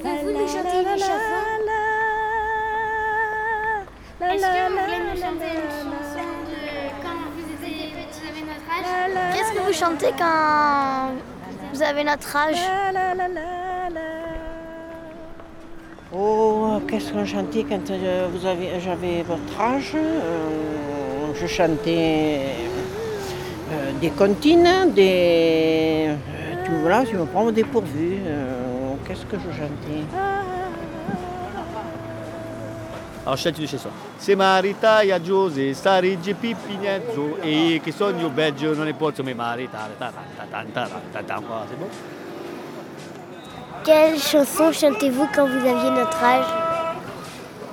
[0.00, 1.40] Pouvez-vous nous chanter une chanson
[4.20, 6.60] Est-ce que vous voulez nous chanter une chanson de
[7.02, 11.10] quand vous étiez petit, vous avez notre âge Qu'est-ce que vous chantez quand
[11.72, 12.62] vous avez notre âge?
[16.14, 22.40] Oh, qu'est-ce qu'on chantait quand euh, vous avez, j'avais votre âge Euh, Je chantais
[23.72, 26.08] euh, des comptines, des...
[26.08, 26.14] euh,
[26.64, 28.18] tu, voilà, tu me prends au dépourvu.
[29.08, 30.04] Qu'est-ce que je chantais
[33.24, 33.88] Alors scegli dice so.
[34.18, 39.94] Se maritare Giuse, Sarigi Pippinezzo e che sogno bello non ne posso mai maritare.
[39.98, 41.88] Ta- ta- ta- ta- ta- ta- ta- ta- C'est bon?
[43.82, 46.46] Quelle chanson chantez-vous quand vous aviez notre âge?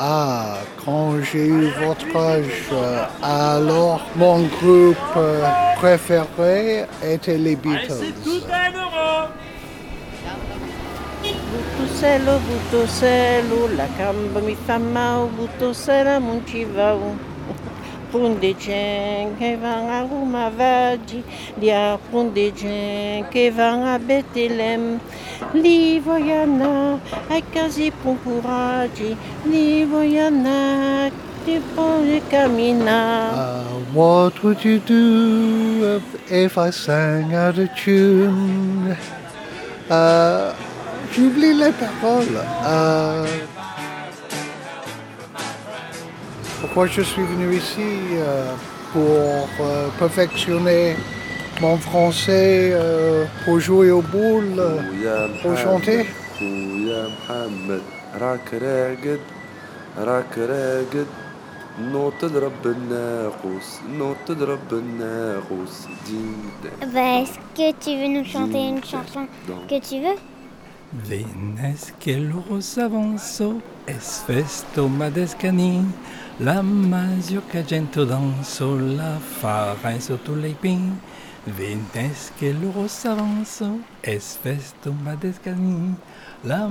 [0.00, 5.44] Ah, quand j'ai eu votre âge, euh, alors mon groupe euh,
[5.76, 8.14] préféré était les Beatles.
[13.76, 14.78] La camba mi fa
[16.64, 16.96] va.
[18.10, 20.02] Punde gente che van a
[21.58, 24.98] li a punde gente che van a Betlem.
[25.52, 26.00] Li
[27.28, 27.92] ai casi
[29.44, 29.84] li
[32.30, 33.32] ti.
[33.32, 33.62] Uh,
[33.94, 38.96] what would you do if I sang out of tune?
[39.90, 40.52] Euh,
[41.13, 42.37] J'oublie les paroles.
[42.65, 43.25] Euh,
[46.61, 47.81] pourquoi je suis venu ici
[48.13, 48.51] euh,
[48.93, 50.95] Pour euh, perfectionner
[51.61, 56.05] mon français, euh, pour jouer aux boules, euh, ويا pour chanter.
[56.39, 57.81] خويا محمد
[58.21, 59.19] راك راقد
[59.97, 61.07] راك راقد
[61.91, 63.67] نوط تضرب الناقوس
[63.99, 65.75] نوط تضرب الناقوس
[66.07, 66.35] دين
[66.93, 69.27] Bah, Est-ce que tu veux nous chanter une chanson
[69.69, 70.17] que tu veux
[70.92, 75.86] Venes che loro s'avanzo, es festo madescani,
[76.38, 76.64] la
[77.48, 81.00] che gento danzo, la fara sotto le pin.
[81.44, 85.94] Venes che loro s'avanzo, es festo madescani,
[86.42, 86.68] la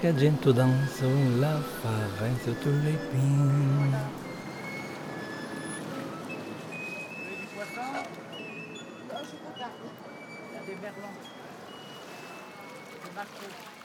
[0.00, 1.08] che gento danzo,
[1.40, 4.20] la fara sotto le pin.
[13.04, 13.81] Obrigado.